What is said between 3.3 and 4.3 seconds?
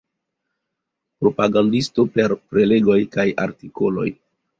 artikoloj.